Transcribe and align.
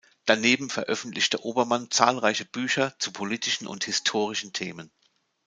Daneben 0.25 0.71
veröffentlichte 0.71 1.45
Obermann 1.45 1.91
zahlreiche 1.91 2.43
Bücher 2.45 2.95
zu 2.97 3.13
politischen 3.13 3.67
und 3.67 3.83
historischen 3.83 4.51
Themen. 4.51 4.89